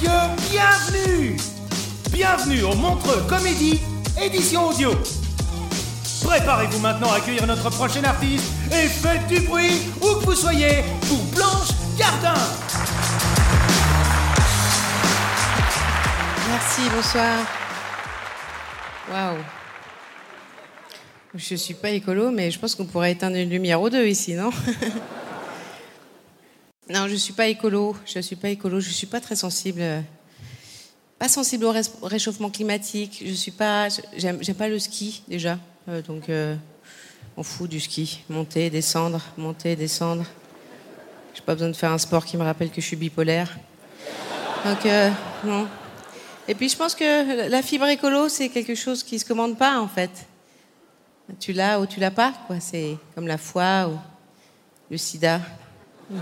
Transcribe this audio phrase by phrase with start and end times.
[0.00, 1.36] bienvenue
[2.10, 3.80] Bienvenue au Montreux Comédie,
[4.20, 4.92] édition audio.
[6.24, 10.82] Préparez-vous maintenant à accueillir notre prochain artiste et faites du bruit où que vous soyez
[11.08, 12.40] pour Blanche Gardin.
[16.48, 17.38] Merci, bonsoir.
[19.10, 19.38] Waouh.
[21.34, 24.34] Je suis pas écolo, mais je pense qu'on pourrait éteindre une lumière ou deux ici,
[24.34, 24.50] non?
[26.90, 27.96] Non, je suis pas écolo.
[28.06, 28.80] Je suis pas écolo.
[28.80, 29.82] Je suis pas très sensible.
[31.18, 33.22] Pas sensible au ré- au réchauffement climatique.
[33.24, 33.88] Je suis pas.
[34.16, 35.58] J'aime pas le ski déjà.
[35.88, 36.56] Euh, donc, euh,
[37.36, 38.22] on fout du ski.
[38.28, 40.24] Monter, descendre, monter, descendre.
[41.34, 43.56] J'ai pas besoin de faire un sport qui me rappelle que je suis bipolaire.
[44.64, 45.10] Donc, euh,
[45.44, 45.66] non.
[46.48, 49.80] Et puis, je pense que la fibre écolo, c'est quelque chose qui se commande pas,
[49.80, 50.10] en fait.
[51.38, 52.58] Tu l'as ou tu l'as pas, quoi.
[52.60, 53.96] C'est comme la foi ou
[54.90, 55.40] le sida.
[56.10, 56.16] De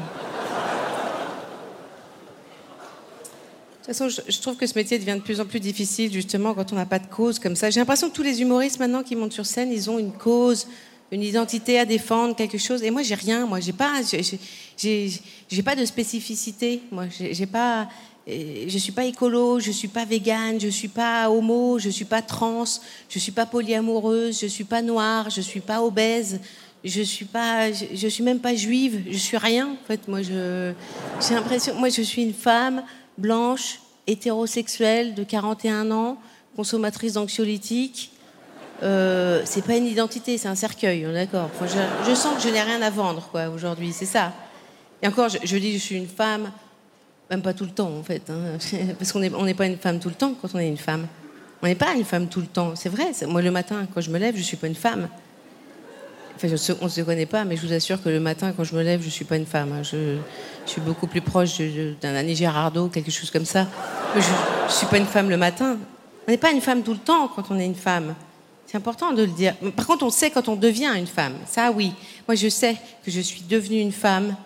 [3.93, 6.73] toute façon, je, trouve que ce métier devient de plus en plus difficile, justement, quand
[6.73, 7.71] on n'a pas de cause comme ça.
[7.71, 10.69] J'ai l'impression que tous les humoristes, maintenant, qui montent sur scène, ils ont une cause,
[11.11, 12.83] une identité à défendre, quelque chose.
[12.85, 13.47] Et moi, j'ai rien.
[13.47, 14.01] Moi, j'ai pas,
[14.77, 16.83] j'ai- pas de spécificité.
[16.93, 17.89] Moi, j'ai pas,
[18.29, 22.05] euh, je suis pas écolo, je suis pas végane, je suis pas homo, je suis
[22.05, 22.65] pas trans,
[23.09, 26.41] je suis pas polyamoureuse, je suis pas noire, je suis pas obèse.
[26.83, 30.09] Je suis pas, je, suis même pas juive, je suis rien en fait.
[30.09, 30.75] Moi, j'ai
[31.35, 32.83] l'impression, moi, je suis une femme
[33.21, 36.19] blanche, hétérosexuelle, de 41 ans,
[36.57, 38.13] consommatrice d'anxiolytiques.
[38.83, 41.51] Euh, c'est pas une identité, c'est un cercueil, on d'accord.
[42.07, 44.33] Je, sens que je n'ai rien à vendre, quoi, aujourd'hui, c'est ça.
[45.03, 46.51] Et encore, je, je dis, je suis une femme,
[47.31, 48.59] même pas tout le temps, en fait, hein,
[48.99, 51.07] parce qu'on n'est pas une femme tout le temps quand on est une femme.
[51.63, 53.13] On n'est pas une femme tout le temps, c'est vrai.
[53.27, 55.09] Moi, le matin, quand je me lève, je suis pas une femme.
[56.43, 58.83] On ne se connaît pas, mais je vous assure que le matin, quand je me
[58.83, 59.73] lève, je suis pas une femme.
[59.73, 59.83] hein.
[59.83, 60.17] Je,
[60.67, 61.61] suis beaucoup plus proche
[62.01, 63.67] d'un Annie Girardot, quelque chose comme ça.
[64.15, 65.77] Je ne suis pas une femme le matin.
[66.27, 68.15] On n'est pas une femme tout le temps quand on est une femme.
[68.67, 69.55] C'est important de le dire.
[69.75, 71.35] Par contre, on sait quand on devient une femme.
[71.47, 71.93] Ça, oui.
[72.29, 74.37] Moi, je sais que je suis devenue une femme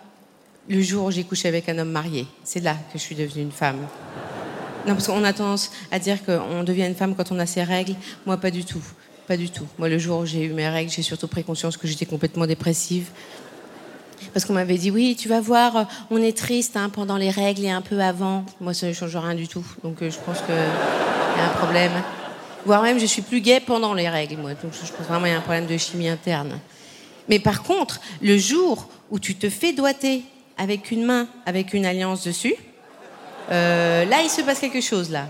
[0.67, 2.25] le jour où j'ai couché avec un homme marié.
[2.43, 3.87] C'est là que je suis devenue une femme.
[4.87, 7.63] Non, parce qu'on a tendance à dire qu'on devient une femme quand on a ses
[7.63, 7.95] règles.
[8.25, 8.83] Moi, pas du tout.
[9.27, 9.65] Pas du tout.
[9.79, 12.45] Moi, le jour où j'ai eu mes règles, j'ai surtout pris conscience que j'étais complètement
[12.45, 13.09] dépressive.
[14.33, 17.29] Parce qu'on m'avait dit, oui, tu vas voir, euh, on est triste hein, pendant les
[17.29, 18.45] règles et un peu avant.
[18.61, 19.65] Moi, ça ne change rien du tout.
[19.83, 21.91] Donc, euh, je pense qu'il y a un problème.
[22.65, 24.51] Voire même, je suis plus gaie pendant les règles, moi.
[24.51, 26.59] Donc, je pense vraiment qu'il y a un problème de chimie interne.
[27.27, 30.23] Mais par contre, le jour où tu te fais doiter
[30.57, 32.55] avec une main, avec une alliance dessus,
[33.51, 35.27] euh, là, il se passe quelque chose, là.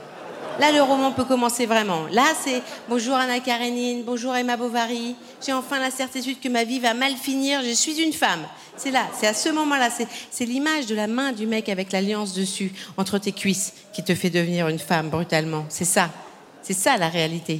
[0.57, 2.07] Là, le roman peut commencer vraiment.
[2.11, 5.15] Là, c'est bonjour Anna Karenine, bonjour Emma Bovary.
[5.45, 7.61] J'ai enfin la certitude que ma vie va mal finir.
[7.61, 8.39] Je suis une femme.
[8.77, 9.89] C'est là, c'est à ce moment-là.
[10.31, 14.15] C'est, l'image de la main du mec avec l'alliance dessus, entre tes cuisses, qui te
[14.15, 15.65] fait devenir une femme brutalement.
[15.67, 16.09] C'est ça.
[16.61, 17.59] C'est ça la réalité.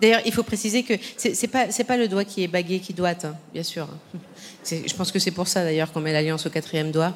[0.00, 3.24] D'ailleurs, il faut préciser que c'est, pas, pas le doigt qui est bagué qui doite,
[3.24, 3.88] hein, bien sûr.
[4.64, 7.12] Je pense que c'est pour ça d'ailleurs qu'on met l'alliance au quatrième doigt.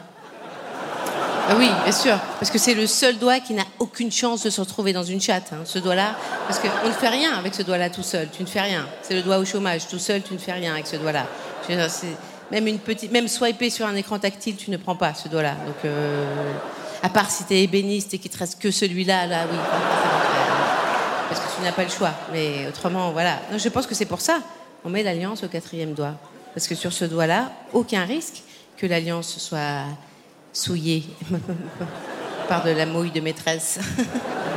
[1.53, 4.51] Ah oui, bien sûr, parce que c'est le seul doigt qui n'a aucune chance de
[4.51, 6.15] se retrouver dans une chatte, hein, ce doigt-là.
[6.47, 8.87] Parce qu'on ne fait rien avec ce doigt-là tout seul, tu ne fais rien.
[9.03, 11.27] C'est le doigt au chômage, tout seul, tu ne fais rien avec ce doigt-là.
[12.53, 15.57] Même une petite, même swiper sur un écran tactile, tu ne prends pas ce doigt-là.
[15.67, 16.55] Donc, euh,
[17.03, 19.59] à part si tu es ébéniste et qu'il te reste que celui-là, là, oui.
[21.29, 22.13] Parce que tu n'as pas le choix.
[22.33, 23.41] Mais autrement, voilà.
[23.57, 24.39] Je pense que c'est pour ça.
[24.85, 26.15] On met l'alliance au quatrième doigt.
[26.55, 28.45] Parce que sur ce doigt-là, aucun risque
[28.77, 29.85] que l'alliance soit
[30.53, 31.05] souillée
[32.49, 33.79] par de la mouille de maîtresse.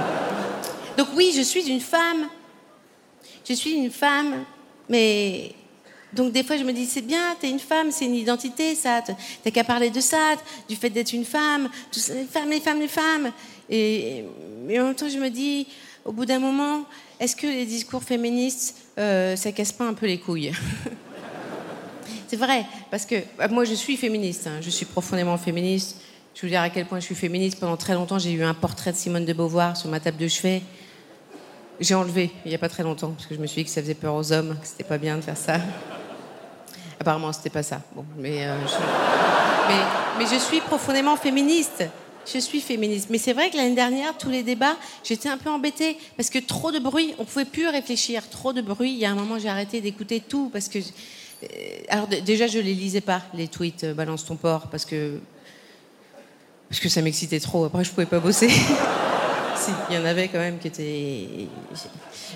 [0.98, 2.28] Donc oui, je suis une femme.
[3.48, 4.46] Je suis une femme,
[4.90, 5.54] mais
[6.14, 9.02] Donc des fois, je me dis, c'est bien, t'es une femme, c'est une identité, ça.
[9.44, 10.36] T'as qu'à parler de ça,
[10.70, 11.70] du fait d'être une femme,
[12.10, 13.32] les femmes, les femmes, les femmes.
[13.70, 14.24] Et,
[14.66, 15.68] mais en même temps, je me dis,
[16.06, 16.86] au bout d'un moment,
[17.20, 20.52] est-ce que les discours féministes, euh, ça casse pas un peu les couilles?
[22.34, 24.48] C'est vrai, parce que bah, moi, je suis féministe.
[24.48, 24.58] hein.
[24.60, 25.98] je suis profondément féministe.
[26.34, 27.60] Je veux dire à quel point je suis féministe.
[27.60, 30.28] Pendant très longtemps, j'ai eu un portrait de Simone de Beauvoir sur ma table de
[30.28, 30.64] chevet.
[31.80, 33.70] J'ai enlevé il n'y a pas très longtemps parce que je me suis dit que
[33.70, 35.58] ça faisait peur aux hommes, que c'était pas bien de faire ça.
[37.00, 37.82] Apparemment, c'était pas ça.
[37.96, 40.18] Bon, mais, euh, je...
[40.18, 41.84] mais je suis profondément féministe.
[42.34, 43.10] Je suis féministe.
[43.12, 46.40] Mais c'est vrai que l'année dernière, tous les débats, j'étais un peu embêtée parce que
[46.40, 48.28] trop de bruit, on pouvait plus réfléchir.
[48.28, 48.90] Trop de bruit.
[48.92, 50.80] Il y a un moment, j'ai arrêté d'écouter tout parce que.
[51.44, 55.20] Euh, Alors déjà, je les lisais pas les tweets euh, balance ton porc parce que
[56.70, 57.66] parce que ça m'excitait trop.
[57.66, 58.50] Après, je pouvais pas bosser.
[59.90, 61.48] il y en avait quand même qui étaient.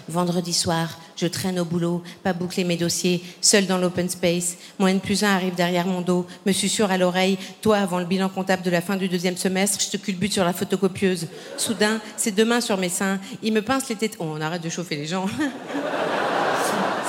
[0.08, 4.58] Vendredi soir, je traîne au boulot, pas boucler mes dossiers, seul dans l'open space.
[4.80, 7.38] Mon N plus 1 arrive derrière mon dos, me susurre à l'oreille.
[7.62, 10.46] Toi, avant le bilan comptable de la fin du deuxième semestre, je te culbute sur
[10.46, 11.28] la photocopieuse.
[11.58, 13.20] Soudain, ses deux mains sur mes seins.
[13.44, 14.16] Il me pince les têtes.
[14.20, 15.26] Oh, on arrête de chauffer les gens.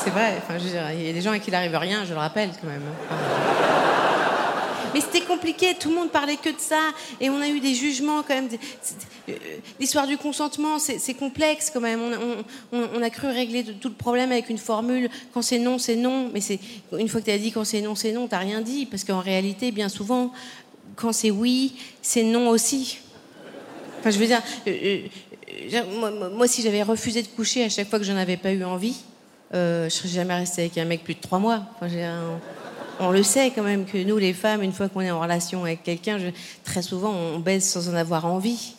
[0.04, 0.34] C'est vrai.
[0.38, 2.12] Enfin, je veux dire, il y a des gens à qui il n'arrive rien, je
[2.12, 2.82] le rappelle quand même.
[4.94, 6.80] Mais c'était compliqué, tout le monde parlait que de ça,
[7.20, 8.48] et on a eu des jugements quand même.
[9.28, 9.32] Euh,
[9.78, 12.00] L'histoire du consentement, c'est complexe quand même.
[12.72, 15.10] On, a cru régler tout le problème avec une formule.
[15.34, 16.30] Quand c'est non, c'est non.
[16.32, 16.40] Mais
[16.98, 19.04] une fois que tu as dit quand c'est non, c'est non, t'as rien dit, parce
[19.04, 20.32] qu'en réalité, bien souvent,
[20.96, 22.98] quand c'est oui, c'est non aussi.
[24.00, 25.00] Enfin, je veux dire, euh,
[25.72, 28.36] euh, moi, moi, moi, si j'avais refusé de coucher à chaque fois que j'en avais
[28.36, 28.96] pas eu envie,
[29.54, 31.62] euh, je serais jamais restée avec un mec plus de trois mois.
[33.00, 35.64] On le sait quand même que nous, les femmes, une fois qu'on est en relation
[35.64, 36.18] avec quelqu'un,
[36.64, 38.74] très souvent, on baise sans en avoir envie.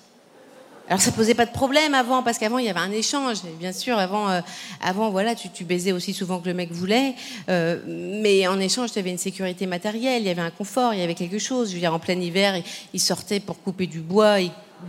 [0.90, 3.38] Alors ça posait pas de problème avant, parce qu'avant il y avait un échange.
[3.60, 4.42] Bien sûr, avant, euh,
[4.82, 7.14] avant voilà, tu, baisais aussi souvent que le mec voulait,
[7.48, 11.00] euh, mais en échange, tu avais une sécurité matérielle, il y avait un confort, il
[11.00, 11.70] y avait quelque chose.
[11.70, 12.64] Je veux dire, en plein hiver, il,
[12.96, 14.40] il sortait pour couper du bois,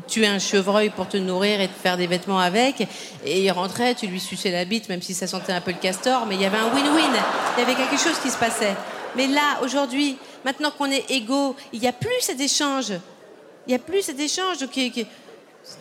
[0.07, 2.81] tuait un chevreuil pour te nourrir et te faire des vêtements avec,
[3.25, 5.79] et il rentrait, tu lui suçais la bite, même si ça sentait un peu le
[5.79, 7.11] castor, mais il y avait un win-win.
[7.57, 8.75] Il y avait quelque chose qui se passait.
[9.17, 12.91] Mais là, aujourd'hui, maintenant qu'on est égaux, il n'y a plus cet échange.
[13.67, 14.57] Il n'y a plus cet échange.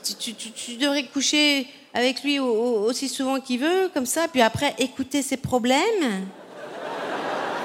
[0.03, 4.75] Tu, devrais coucher avec lui au- au- aussi souvent qu'il veut, comme ça, puis après
[4.79, 6.25] écouter ses problèmes,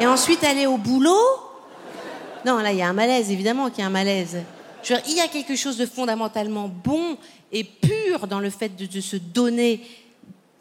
[0.01, 1.19] et ensuite aller au boulot.
[2.45, 4.39] Non, là, il y a un malaise, évidemment qu'il y a un malaise.
[5.07, 7.17] Il y a quelque chose de fondamentalement bon
[7.53, 9.81] et pur dans le fait de, se donner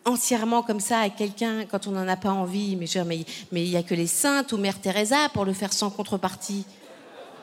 [0.06, 2.76] entièrement comme ça à quelqu'un quand on n'en a pas envie.
[2.76, 5.74] Mais dire, mais il y a que les saintes ou Mère Teresa pour le faire
[5.74, 6.66] sans contrepartie.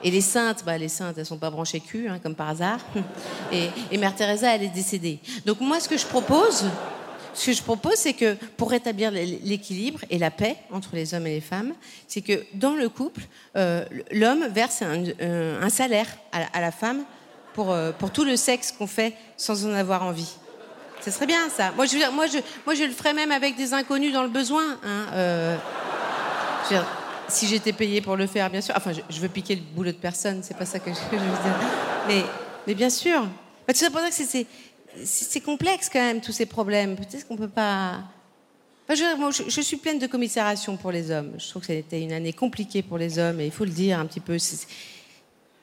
[0.02, 2.80] Et les saintes, bah, les saintes, elles sont pas branchées cul, hein, comme par hasard.
[3.52, 5.18] Et, et Mère Teresa, elle est décédée.
[5.44, 6.64] Donc moi, ce que je propose,
[7.34, 11.26] ce que je propose, c'est que pour rétablir l'équilibre et la paix entre les hommes
[11.26, 11.72] et les femmes,
[12.08, 13.22] c'est que dans le couple,
[13.56, 17.02] euh, l'homme verse un, salaire à, la- femme
[17.54, 20.34] pour, euh, pour tout le sexe qu'on fait sans en avoir envie.
[21.00, 21.72] Ce serait bien ça.
[21.76, 24.78] Moi, je, le ferais même avec des inconnus dans le besoin.
[24.84, 25.56] hein, euh,
[27.28, 28.74] si j'étais payée pour le faire, bien sûr.
[28.76, 31.16] Enfin, je, je veux piquer le boulot de personne, c'est pas ça que je, je
[31.16, 31.56] veux dire.
[32.08, 32.24] Mais,
[32.66, 33.22] mais bien sûr.
[33.66, 34.46] Bah, tout ça pour dire que c'est-
[35.04, 36.96] c'est complexe quand même, tous ces problèmes.
[36.96, 38.00] Peut-être qu'on peut pas.
[38.88, 41.34] Je, moi, je- suis pleine de commisération pour les hommes.
[41.38, 44.00] Je trouve que c'était une année compliquée pour les hommes, et il faut le dire
[44.00, 44.36] un petit peu.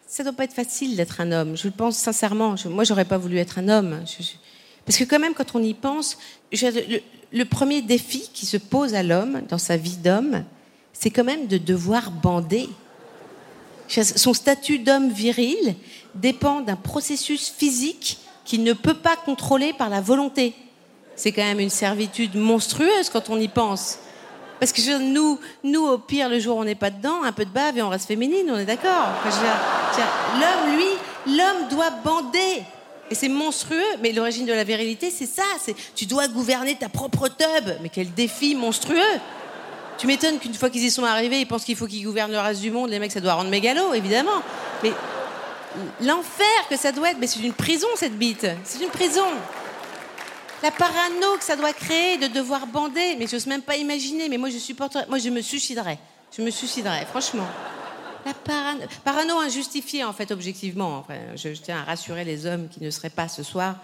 [0.08, 1.58] Ça doit pas être facile d'être un homme.
[1.58, 2.56] Je le pense sincèrement.
[2.56, 4.02] Je, moi, j'aurais pas voulu être un homme.
[4.86, 6.18] Parce que quand même, quand on y pense,
[6.54, 10.46] le, premier défi qui se pose à l'homme dans sa vie d'homme,
[10.94, 12.70] c'est quand même de devoir bander.
[13.90, 15.76] Son statut d'homme viril
[16.16, 20.56] dépend d'un processus physique qu'il ne peut pas contrôler par la volonté.
[21.16, 24.00] C'est quand même une servitude monstrueuse quand on y pense.
[24.60, 27.46] Parce que nous, nous, au pire, le jour où on n'est pas dedans, un peu
[27.46, 29.10] de bave et on reste féminine, on est d'accord.
[30.40, 32.64] L'homme, lui, l'homme doit bander.
[33.12, 35.44] Et c'est monstrueux, mais l'origine de la virilité, c'est ça.
[35.62, 37.74] C'est tu dois gouverner ta propre tub.
[37.82, 39.20] Mais quel défi monstrueux
[39.98, 42.40] Tu m'étonnes qu'une fois qu'ils y sont arrivés, ils pensent qu'il faut qu'ils gouvernent le
[42.40, 42.90] reste du monde.
[42.90, 44.42] Les mecs, ça doit rendre mégalo, évidemment.
[44.84, 44.92] Mais
[46.02, 48.48] l'enfer que ça doit être, mais c'est une prison cette bite.
[48.64, 49.26] C'est une prison.
[50.64, 54.28] La parano que ça doit créer de devoir bander, mais j'ose même pas imaginer.
[54.28, 56.00] Mais moi, je supporterais, moi, je me suiciderais.
[56.36, 57.48] Je me suiciderais, franchement.
[58.26, 60.98] La parano, parano injustifiée, en fait, objectivement.
[60.98, 63.76] Enfin, je, je tiens à rassurer les hommes qui ne seraient pas ce soir.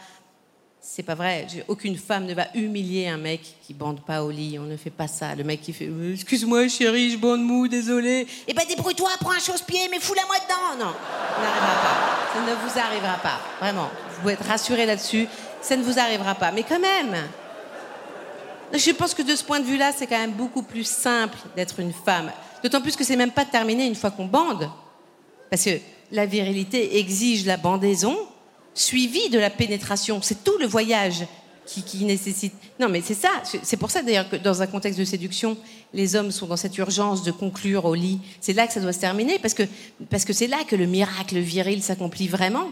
[0.86, 1.48] C'est pas vrai.
[1.70, 4.60] Aucune femme ne va humilier un mec qui bande pas au lit.
[4.60, 5.34] On ne fait pas ça.
[5.34, 8.28] Le mec qui fait Euh, Excuse-moi, chérie, je bande mou, désolé.
[8.50, 10.86] Eh ben, débrouille-toi, prends un chausse-pied, mais fous-la-moi dedans.
[10.86, 12.34] Non, ça n'arrivera pas.
[12.34, 13.40] Ça ne vous arrivera pas.
[13.62, 13.90] Vraiment.
[14.12, 15.26] Vous pouvez être rassurés là-dessus.
[15.62, 16.52] Ça ne vous arrivera pas.
[16.52, 17.16] Mais quand même.
[18.74, 21.80] Je pense que de ce point de vue-là, c'est quand même beaucoup plus simple d'être
[21.80, 22.30] une femme.
[22.62, 24.70] D'autant plus que c'est même pas terminé une fois qu'on bande.
[25.50, 25.80] Parce que
[26.12, 28.18] la virilité exige la bandaison
[28.74, 30.22] suivie de la pénétration.
[30.22, 31.26] C'est tout le voyage
[31.66, 32.54] qui, nécessite.
[32.80, 33.30] Non, mais c'est ça.
[33.44, 35.58] C'est pour ça d'ailleurs que dans un contexte de séduction,
[35.94, 38.20] les hommes sont dans cette urgence de conclure au lit.
[38.42, 39.64] C'est là que ça doit se terminer parce que
[40.10, 42.68] parce que c'est là que le miracle viril s'accomplit vraiment.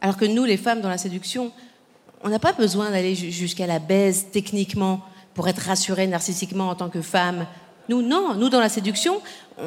[0.00, 1.52] Alors que nous, les femmes, dans la séduction,
[2.22, 5.00] on n'a pas besoin d'aller jusqu'à la baise techniquement
[5.34, 7.46] pour être rassurée narcissiquement en tant que femme.
[7.88, 8.34] Nous, non.
[8.34, 9.20] Nous, dans la séduction,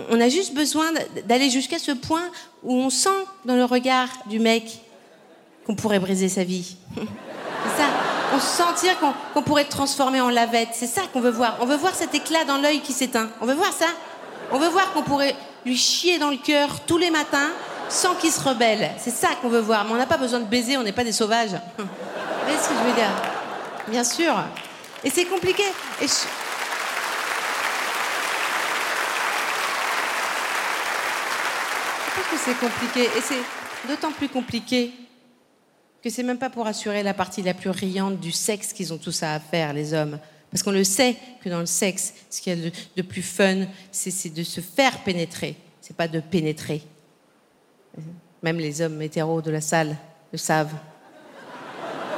[0.09, 0.85] on a juste besoin
[1.27, 2.23] d'aller jusqu'à ce point
[2.63, 3.09] où on sent
[3.45, 4.81] dans le regard du mec
[5.65, 6.75] qu'on pourrait briser sa vie.
[6.95, 7.89] C'est ça
[8.33, 10.69] on sentir qu'on pourrait être transformé en lavette.
[10.73, 11.57] C'est ça qu'on veut voir.
[11.61, 13.29] On veut voir cet éclat dans l'œil qui s'éteint.
[13.41, 13.85] On veut voir ça.
[14.51, 17.51] On veut voir qu'on pourrait lui chier dans le cœur tous les matins
[17.89, 18.89] sans qu'il se rebelle.
[18.97, 19.85] C'est ça qu'on veut voir.
[19.85, 21.51] Mais on n'a pas besoin de baiser, on n'est pas des sauvages.
[21.77, 21.85] Vous
[22.43, 23.11] voyez ce que je veux dire?
[23.87, 24.33] Bien sûr.
[25.03, 25.63] Et c'est compliqué.
[26.01, 26.13] Et je...
[32.31, 33.03] que c'est compliqué.
[33.03, 34.91] Et c'est d'autant plus compliqué
[36.03, 38.97] que c'est même pas pour assurer la partie la plus riante du sexe qu'ils ont
[38.97, 40.19] tout ça à faire, les hommes.
[40.51, 43.65] Parce qu'on le sait que dans le sexe, ce qu'il y a de, plus fun,
[43.91, 45.55] c'est de se faire pénétrer.
[45.81, 46.83] C'est pas de pénétrer.
[48.43, 49.95] Même les hommes hétéros de la salle
[50.31, 50.75] le savent.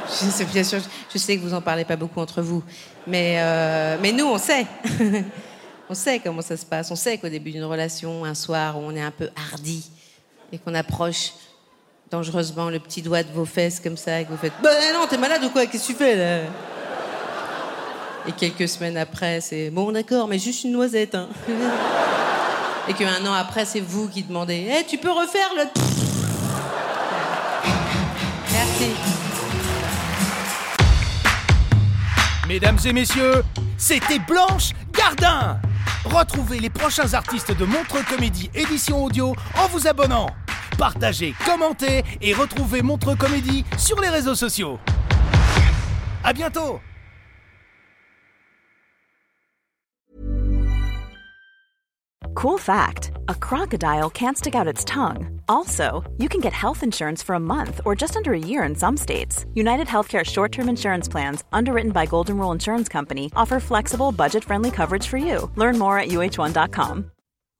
[0.08, 2.62] Je sais, que vous en parlez pas beaucoup entre vous,
[3.06, 4.66] mais, euh, mais nous, on sait.
[5.88, 6.90] on sait comment ça se passe.
[6.90, 9.90] On sait qu'au début d'une relation, un soir où on est un peu hardi
[10.52, 11.32] et qu'on approche
[12.10, 15.06] dangereusement le petit doigt de vos fesses comme ça et que vous faites Ben non,
[15.08, 15.66] t'es malade ou quoi?
[15.66, 16.48] Qu'est-ce que tu fais là?
[18.28, 21.14] Et quelques semaines après, c'est Bon, d'accord, mais juste une noisette.
[21.14, 21.28] Hein.
[22.88, 25.62] et qu'un an après, c'est vous qui demandez Eh, tu peux refaire le.
[28.52, 28.90] Merci.
[32.48, 33.42] Mesdames et messieurs,
[33.76, 35.58] c'était Blanche Gardin.
[36.04, 40.28] Retrouvez les prochains artistes de Montre Comédie édition audio en vous abonnant
[40.76, 44.78] partagez, commentez et retrouvez Montre Comédie sur les réseaux sociaux.
[46.22, 46.80] À bientôt
[52.36, 55.40] Cool fact, a crocodile can't stick out its tongue.
[55.48, 58.74] Also, you can get health insurance for a month or just under a year in
[58.74, 59.46] some states.
[59.54, 65.06] United Healthcare short-term insurance plans, underwritten by Golden Rule Insurance Company, offer flexible, budget-friendly coverage
[65.06, 65.50] for you.
[65.56, 67.10] Learn more at uh1.com.